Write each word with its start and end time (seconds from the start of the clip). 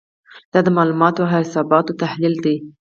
دا 0.51 0.59
د 0.65 0.67
معلوماتو 0.77 1.19
او 1.23 1.31
حساباتو 1.33 1.97
تحلیل 2.01 2.35
دی. 2.45 2.55